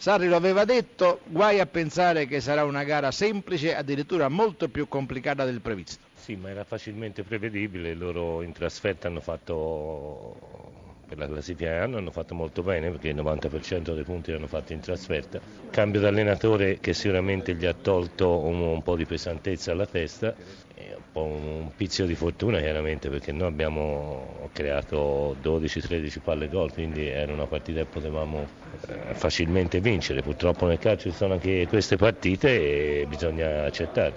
Sarri 0.00 0.28
lo 0.28 0.36
aveva 0.36 0.64
detto, 0.64 1.18
guai 1.24 1.58
a 1.58 1.66
pensare 1.66 2.26
che 2.26 2.40
sarà 2.40 2.62
una 2.62 2.84
gara 2.84 3.10
semplice, 3.10 3.74
addirittura 3.74 4.28
molto 4.28 4.68
più 4.68 4.86
complicata 4.86 5.44
del 5.44 5.60
previsto. 5.60 6.04
Sì, 6.14 6.36
ma 6.36 6.50
era 6.50 6.62
facilmente 6.62 7.24
prevedibile, 7.24 7.94
loro 7.94 8.42
in 8.42 8.52
trasferta 8.52 9.08
hanno 9.08 9.18
fatto, 9.18 10.36
per 11.08 11.18
la 11.18 11.26
classifica 11.26 11.82
anno, 11.82 11.96
hanno 11.96 12.12
fatto 12.12 12.36
molto 12.36 12.62
bene 12.62 12.90
perché 12.90 13.08
il 13.08 13.16
90% 13.16 13.92
dei 13.92 14.04
punti 14.04 14.30
l'hanno 14.30 14.46
fatti 14.46 14.72
in 14.72 14.78
trasferta. 14.78 15.40
Cambio 15.70 15.98
d'allenatore 16.00 16.78
che 16.78 16.94
sicuramente 16.94 17.56
gli 17.56 17.66
ha 17.66 17.74
tolto 17.74 18.38
un, 18.38 18.60
un 18.60 18.82
po' 18.84 18.94
di 18.94 19.04
pesantezza 19.04 19.72
alla 19.72 19.86
testa, 19.86 20.32
un 20.94 21.02
po' 21.12 21.72
pizzico 21.76 22.06
di 22.06 22.14
fortuna 22.14 22.58
chiaramente 22.58 23.08
perché 23.08 23.32
noi 23.32 23.48
abbiamo 23.48 24.48
creato 24.52 25.36
12-13 25.42 26.20
palle 26.22 26.48
gol, 26.48 26.72
quindi 26.72 27.06
era 27.06 27.32
una 27.32 27.46
partita 27.46 27.80
che 27.80 27.86
potevamo 27.86 28.46
eh, 28.88 29.14
facilmente 29.14 29.80
vincere. 29.80 30.22
Purtroppo 30.22 30.66
nel 30.66 30.78
calcio 30.78 31.10
ci 31.10 31.16
sono 31.16 31.34
anche 31.34 31.66
queste 31.68 31.96
partite 31.96 33.00
e 33.00 33.06
bisogna 33.06 33.64
accettare. 33.64 34.14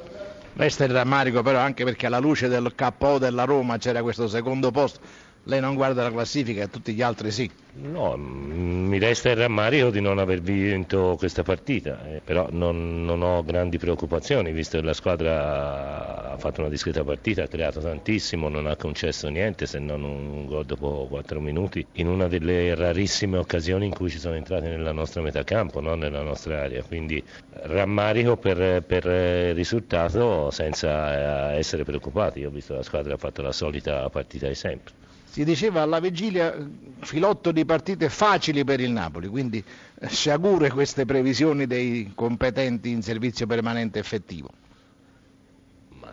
Resta 0.54 0.84
il 0.84 0.92
rammarico 0.92 1.42
però 1.42 1.60
anche 1.60 1.84
perché 1.86 2.08
alla 2.08 2.20
luce 2.20 2.48
del 2.48 2.74
KO 2.76 3.18
della 3.18 3.46
Roma 3.46 3.78
c'era 3.78 4.02
questo 4.02 4.28
secondo 4.28 4.70
posto, 4.70 5.00
lei 5.46 5.60
non 5.60 5.74
guarda 5.76 6.04
la 6.04 6.12
classifica 6.12 6.68
tutti 6.68 6.94
gli 6.94 7.02
altri 7.02 7.32
sì. 7.32 7.50
No, 7.74 8.18
mi 8.18 9.00
resta 9.00 9.30
il 9.30 9.38
rammarico 9.38 9.90
di 9.90 10.02
non 10.02 10.20
aver 10.20 10.42
vinto 10.42 11.16
questa 11.18 11.42
partita, 11.42 12.06
eh, 12.06 12.22
però 12.24 12.50
non, 12.52 13.06
non, 13.06 13.22
ho 13.22 13.42
grandi 13.44 13.78
preoccupazioni 13.78 14.52
visto 14.52 14.78
che 14.78 14.84
la 14.84 14.94
squadra 14.94 16.34
ha 16.34 16.38
fatto 16.38 16.60
una 16.60 16.70
discreta 16.70 17.04
partita, 17.04 17.44
ha 17.44 17.48
creato 17.48 17.80
tantissimo, 17.80 18.50
non 18.50 18.68
ha 18.68 18.76
concesso 18.76 19.30
niente 19.30 19.66
se 19.66 19.80
non 19.80 20.04
un 20.04 20.46
gol 20.48 20.66
dopo 20.66 21.08
4 21.10 21.40
minuti 21.40 21.86
in 21.94 22.08
una 22.08 22.28
delle 22.28 22.76
rarissime 22.76 23.38
occasioni 23.38 23.86
in 23.86 23.94
cui 23.94 24.10
ci 24.10 24.20
sono 24.20 24.36
entrati 24.36 24.68
nella 24.68 24.92
nostra 24.92 25.22
metà 25.22 25.44
campo, 25.46 25.80
non 25.80 26.00
nella 26.00 26.22
nostra 26.22 26.64
area, 26.64 26.84
quindi 26.84 27.24
rammarico 27.64 28.36
per, 28.36 28.84
per 28.84 29.06
il 29.06 29.56
risultato 29.56 30.52
senza 30.52 31.54
eh, 31.54 31.58
essere 31.58 31.86
preoccupati, 31.86 32.44
ho 32.44 32.50
visto 32.50 32.74
che 32.74 32.80
la 32.80 32.86
squadra 32.86 33.14
ha 33.14 33.18
fatto 33.18 33.42
la 33.42 33.54
solita 33.54 34.10
partita 34.10 34.48
di 34.48 34.56
sempre. 34.56 35.02
Si 35.32 35.46
diceva 35.46 35.82
alla 35.82 36.02
vigilia 36.02 36.54
filotto 37.00 37.54
di 37.54 37.64
partite 37.64 38.10
facili 38.10 38.66
per 38.66 38.82
il 38.82 38.92
Napoli, 38.92 39.30
quindi 39.30 39.64
eh, 39.98 40.10
sciagure 40.10 40.70
queste 40.70 41.06
previsioni 41.06 41.68
dei 41.68 42.12
competenti 42.14 42.90
in 42.90 43.02
servizio 43.02 43.48
permanente 43.48 43.98
effettivo. 43.98 44.50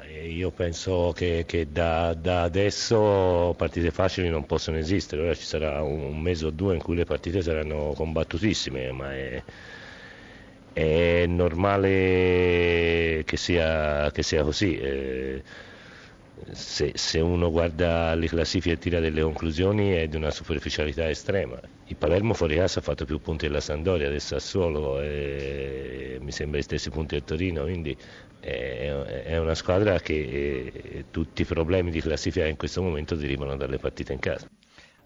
Eh, 0.05 0.29
io 0.29 0.53
penso 0.53 1.13
che, 1.17 1.43
che 1.49 1.67
da, 1.69 2.15
da, 2.15 2.43
adesso 2.43 3.55
partite 3.57 3.91
facili 3.91 4.29
non 4.29 4.47
possono 4.47 4.77
esistere, 4.77 5.23
ora 5.23 5.35
ci 5.35 5.43
sarà 5.43 5.83
un 5.83 6.21
mese 6.21 6.47
o 6.47 6.51
due 6.51 6.75
in 6.75 6.81
cui 6.81 6.95
le 6.95 7.05
partite 7.05 7.43
saranno 7.43 7.95
combattutissime, 7.97 8.93
ma 8.93 9.13
è, 9.13 9.43
è 10.73 11.27
normale 11.27 13.25
che 13.25 13.37
sia, 13.37 14.13
che 14.13 14.23
sia 14.23 14.45
così. 14.45 14.77
Eh, 14.77 15.43
se, 16.53 16.93
se, 16.95 17.21
uno 17.21 17.51
guarda 17.51 18.15
le 18.15 18.27
classifiche 18.27 18.75
e 18.75 18.79
tira 18.79 19.01
delle 19.01 19.23
conclusioni 19.23 19.93
è 19.93 20.09
di 20.09 20.17
una 20.17 20.31
superficialità 20.31 21.09
estrema. 21.09 21.59
Il 21.87 21.97
Palermo 21.97 22.35
fuori 22.35 22.57
casa 22.57 22.81
ha 22.81 22.83
fatto 22.83 23.05
più 23.05 23.21
punti 23.21 23.47
della 23.47 23.61
Sandoria, 23.61 24.09
del 24.09 24.21
Sassuolo 24.21 25.01
e 25.01 26.19
mi 26.21 26.31
sembra 26.33 26.59
gli 26.59 26.63
stessi 26.63 26.91
punti 26.91 27.15
del 27.15 27.25
Torino, 27.25 27.63
quindi 27.63 27.97
è, 28.41 28.91
è 29.25 29.39
una 29.39 29.55
squadra 29.55 29.99
che 29.99 30.15
eh, 30.15 31.05
tutti 31.11 31.43
i 31.43 31.45
problemi 31.45 31.91
di 31.91 32.01
classifica 32.01 32.47
in 32.47 32.57
questo 32.57 32.83
momento 32.83 33.15
derivano 33.15 33.57
dalle 33.57 33.79
partite 33.79 34.13
in 34.13 34.19
casa. 34.19 34.49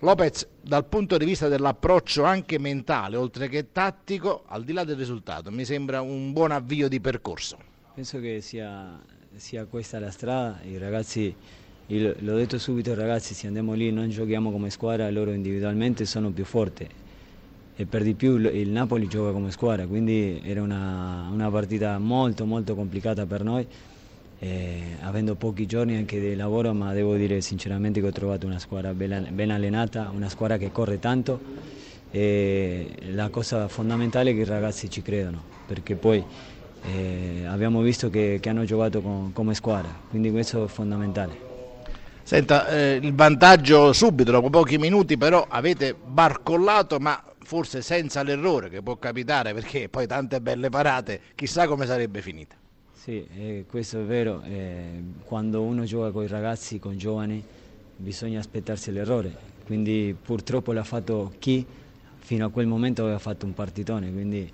Lopez, 0.01 0.49
dal 0.61 0.85
punto 0.87 1.17
di 1.17 1.25
vista 1.25 1.47
dell'approccio 1.47 2.25
anche 2.25 2.59
mentale, 2.59 3.17
oltre 3.17 3.49
che 3.49 3.71
tattico, 3.71 4.43
al 4.49 4.65
di 4.65 4.73
là 4.73 4.83
del 4.83 4.97
risultato, 4.97 5.53
mi 5.53 5.65
sembra 5.65 6.01
un 6.01 6.33
buon 6.33 6.51
avvio 6.51 6.89
di 6.89 7.01
percorso. 7.01 7.57
Penso 7.95 8.19
che 8.19 8.41
sia 8.41 9.01
sia 9.37 9.65
questa 9.65 9.99
la 9.99 10.11
strada, 10.11 10.61
i 10.69 10.77
ragazzi, 10.77 11.35
l'ho 11.87 12.37
detto 12.37 12.59
subito 12.59 12.95
ragazzi, 12.95 13.33
se 13.33 13.47
andiamo 13.47 13.73
lì 13.73 13.91
non 13.91 14.11
giochiamo 14.11 14.51
come 14.51 14.69
squadra, 14.69 15.11
loro 15.11 15.33
individualmente 15.33 16.05
sono 16.05 16.31
più 16.31 16.45
forti 16.45 16.87
e 17.75 17.87
per 17.87 18.03
di 18.03 18.15
più 18.15 18.37
il 18.37 18.69
Napoli 18.69 19.09
gioca 19.09 19.33
come 19.33 19.51
squadra, 19.51 19.87
quindi 19.87 20.41
era 20.45 20.61
una, 20.61 21.29
una 21.33 21.51
partita 21.51 21.99
molto 21.99 22.45
molto 22.45 22.75
complicata 22.75 23.25
per 23.25 23.43
noi, 23.43 23.67
eh, 24.39 24.97
avendo 25.01 25.35
pochi 25.35 25.65
giorni 25.65 25.97
anche 25.97 26.21
di 26.21 26.37
lavoro, 26.37 26.75
ma 26.75 26.93
devo 26.93 27.17
dire 27.17 27.41
sinceramente 27.41 28.01
che 28.01 28.07
ho 28.07 28.13
trovato 28.13 28.47
una 28.47 28.59
squadra 28.59 28.93
ben, 28.93 29.29
ben 29.33 29.51
allenata, 29.51 30.11
una 30.15 30.29
squadra 30.29 30.59
che 30.59 30.71
corre 30.71 30.99
tanto. 30.99 31.71
E 32.11 32.91
la 33.13 33.31
cosa 33.31 33.67
fondamentale 33.69 34.33
è 34.33 34.35
che 34.35 34.41
i 34.41 34.45
ragazzi 34.45 34.91
ci 34.91 35.01
credono, 35.01 35.43
perché 35.67 35.95
poi 35.95 36.23
eh, 36.85 37.45
abbiamo 37.47 37.81
visto 37.81 38.11
che, 38.11 38.39
che 38.41 38.49
hanno 38.49 38.65
giocato 38.65 39.01
con, 39.01 39.33
come 39.33 39.55
squadra, 39.55 39.91
quindi 40.09 40.31
questo 40.31 40.65
è 40.65 40.69
fondamentale. 40.69 41.51
Senta, 42.23 42.69
eh, 42.69 42.99
il 43.03 43.15
vantaggio 43.15 43.93
subito, 43.93 44.31
dopo 44.31 44.49
pochi 44.49 44.79
minuti 44.79 45.17
però 45.17 45.45
avete 45.49 45.95
barcollato 45.95 46.99
ma 46.99 47.23
forse 47.43 47.83
senza 47.83 48.23
l'errore 48.23 48.69
che 48.69 48.81
può 48.81 48.97
capitare 48.97 49.53
perché 49.53 49.89
poi 49.89 50.07
tante 50.07 50.41
belle 50.41 50.69
parate, 50.69 51.21
chissà 51.35 51.67
come 51.67 51.87
sarebbe 51.87 52.23
finita. 52.23 52.55
Sì, 52.93 53.27
eh, 53.37 53.65
questo 53.69 54.01
è 54.01 54.05
vero, 54.05 54.43
eh, 54.45 55.03
quando 55.25 55.63
uno 55.63 55.85
gioca 55.85 56.13
con 56.13 56.23
i 56.23 56.29
ragazzi, 56.29 56.79
con 56.79 56.93
i 56.93 56.97
giovani, 56.97 57.43
bisogna 57.97 58.39
aspettarsi 58.39 58.93
l'errore, 58.93 59.35
quindi 59.67 60.17
purtroppo 60.21 60.73
l'ha 60.73 60.85
fatto 60.85 61.33
chi 61.39 61.67
fino 62.19 62.47
a 62.47 62.51
quel 62.51 62.69
momento 62.69 63.03
aveva 63.03 63.19
fatto 63.19 63.45
un 63.45 63.55
partitone, 63.55 64.13
quindi 64.13 64.49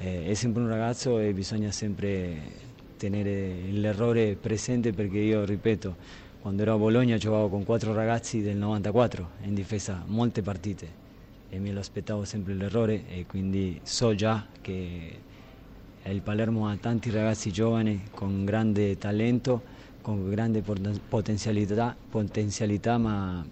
eh, 0.00 0.26
è 0.26 0.34
sempre 0.34 0.62
un 0.62 0.68
ragazzo 0.68 1.18
e 1.18 1.32
bisogna 1.32 1.70
sempre 1.70 2.68
tenere 2.96 3.70
l'errore 3.70 4.34
presente 4.34 4.92
perché 4.92 5.18
io 5.18 5.44
ripeto, 5.44 5.96
quando 6.40 6.62
ero 6.62 6.74
a 6.74 6.78
Bologna 6.78 7.18
giocavo 7.18 7.48
con 7.48 7.64
quattro 7.64 7.92
ragazzi 7.92 8.40
del 8.40 8.56
94 8.56 9.30
in 9.42 9.54
difesa 9.54 10.02
molte 10.06 10.40
partite 10.40 10.98
e 11.50 11.58
lo 11.72 11.80
aspettavo 11.80 12.24
sempre 12.24 12.54
l'errore 12.54 13.02
e 13.08 13.26
quindi 13.26 13.78
so 13.82 14.14
già 14.14 14.46
che 14.60 15.18
il 16.02 16.20
Palermo 16.22 16.68
ha 16.68 16.76
tanti 16.76 17.10
ragazzi 17.10 17.52
giovani 17.52 18.04
con 18.10 18.44
grande 18.44 18.96
talento, 18.96 19.62
con 20.00 20.30
grande 20.30 20.62
potenzialità, 20.62 21.94
potenzialità 22.08 22.96
ma 22.96 23.44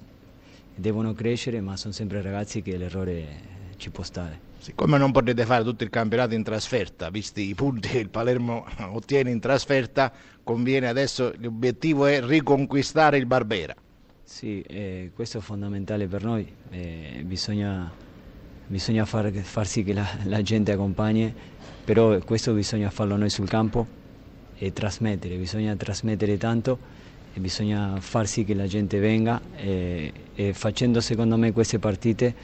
devono 0.74 1.12
crescere 1.12 1.60
ma 1.60 1.76
sono 1.76 1.92
sempre 1.92 2.22
ragazzi 2.22 2.62
che 2.62 2.76
l'errore 2.78 3.56
ci 3.78 3.90
può 3.90 4.04
stare. 4.04 4.46
Siccome 4.58 4.98
non 4.98 5.12
potete 5.12 5.46
fare 5.46 5.64
tutto 5.64 5.84
il 5.84 5.88
campionato 5.88 6.34
in 6.34 6.42
trasferta, 6.42 7.08
visti 7.08 7.48
i 7.48 7.54
punti 7.54 7.88
che 7.88 7.98
il 7.98 8.10
Palermo 8.10 8.66
ottiene 8.92 9.30
in 9.30 9.40
trasferta, 9.40 10.12
conviene 10.42 10.88
adesso, 10.88 11.32
l'obiettivo 11.38 12.04
è 12.04 12.20
riconquistare 12.22 13.16
il 13.16 13.24
Barbera. 13.24 13.74
Sì, 14.22 14.60
eh, 14.60 15.10
questo 15.14 15.38
è 15.38 15.40
fondamentale 15.40 16.06
per 16.06 16.22
noi, 16.22 16.46
eh, 16.70 17.22
bisogna, 17.24 17.90
bisogna 18.66 19.06
far, 19.06 19.32
far, 19.32 19.66
sì 19.66 19.82
che 19.84 19.94
la, 19.94 20.06
la 20.24 20.42
gente 20.42 20.72
accompagni, 20.72 21.32
però 21.82 22.18
questo 22.18 22.52
bisogna 22.52 22.90
farlo 22.90 23.16
noi 23.16 23.30
sul 23.30 23.48
campo 23.48 23.86
e 24.58 24.72
trasmettere, 24.72 25.36
bisogna 25.36 25.74
trasmettere 25.76 26.36
tanto 26.36 26.78
e 27.32 27.40
bisogna 27.40 27.98
far 28.00 28.26
sì 28.26 28.44
che 28.44 28.52
la 28.52 28.66
gente 28.66 28.98
venga 28.98 29.40
e, 29.56 30.12
e 30.34 30.52
facendo 30.52 31.00
secondo 31.00 31.38
me 31.38 31.52
queste 31.52 31.78
partite 31.78 32.34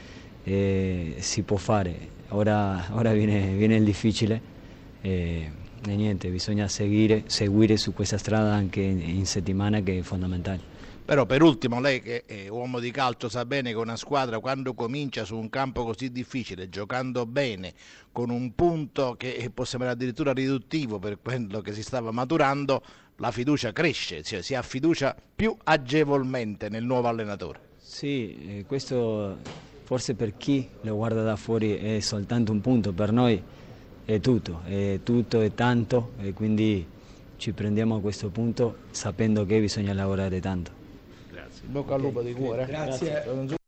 eh, 0.44 1.16
si 1.18 1.42
può 1.42 1.56
fare, 1.56 2.10
ora, 2.28 2.88
ora 2.92 3.12
viene, 3.12 3.54
viene, 3.54 3.76
il 3.76 3.84
difficile 3.84 4.40
e, 5.00 5.50
e 5.86 5.96
niente, 5.96 6.28
bisogna 6.28 6.68
seguire, 6.68 7.24
seguire, 7.26 7.76
su 7.76 7.92
questa 7.94 8.18
strada 8.18 8.52
anche 8.52 8.80
in, 8.80 9.00
in 9.00 9.26
settimana 9.26 9.80
che 9.80 9.98
è 9.98 10.02
fondamentale. 10.02 10.72
Però 11.04 11.26
per 11.26 11.42
ultimo 11.42 11.80
lei 11.80 12.00
che 12.00 12.24
è 12.24 12.48
uomo 12.48 12.80
di 12.80 12.90
calcio 12.90 13.28
sa 13.28 13.44
bene 13.44 13.72
che 13.72 13.76
una 13.76 13.96
squadra 13.96 14.38
quando 14.38 14.72
comincia 14.72 15.26
su 15.26 15.36
un 15.36 15.50
campo 15.50 15.84
così 15.84 16.10
difficile, 16.10 16.70
giocando 16.70 17.26
bene, 17.26 17.74
con 18.10 18.30
un 18.30 18.54
punto 18.54 19.14
che 19.18 19.50
può 19.52 19.64
sembrare 19.64 19.94
addirittura 19.94 20.32
riduttivo 20.32 20.98
per 20.98 21.18
quello 21.20 21.60
che 21.60 21.74
si 21.74 21.82
stava 21.82 22.10
maturando, 22.10 22.82
la 23.16 23.30
fiducia 23.30 23.70
cresce, 23.72 24.22
cioè 24.22 24.40
si 24.40 24.54
ha 24.54 24.62
fiducia 24.62 25.14
più 25.34 25.54
agevolmente 25.64 26.70
nel 26.70 26.84
nuovo 26.84 27.08
allenatore. 27.08 27.60
Sì, 27.76 28.58
eh, 28.60 28.64
questo 28.66 29.36
forse 29.84 30.14
per 30.14 30.36
chi 30.36 30.66
lo 30.80 30.96
guarda 30.96 31.22
da 31.22 31.36
fuori 31.36 31.76
è 31.76 32.00
soltanto 32.00 32.52
un 32.52 32.60
punto, 32.60 32.92
per 32.92 33.12
noi 33.12 33.40
è 34.04 34.20
tutto, 34.20 34.62
è 34.64 35.00
tutto 35.02 35.40
e 35.40 35.54
tanto 35.54 36.12
e 36.20 36.32
quindi 36.32 36.86
ci 37.36 37.52
prendiamo 37.52 37.96
a 37.96 38.00
questo 38.00 38.30
punto 38.30 38.76
sapendo 38.90 39.44
che 39.44 39.60
bisogna 39.60 39.92
lavorare 39.92 40.40
tanto. 40.40 40.70
Grazie. 41.30 41.68
Bocca 41.68 41.94
al 41.94 42.00
lupo 42.00 42.22
di 42.22 42.32
cuore. 42.32 42.64
Grazie. 42.66 43.22
Grazie. 43.24 43.62